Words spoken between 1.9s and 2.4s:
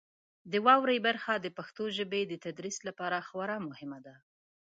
ژبې د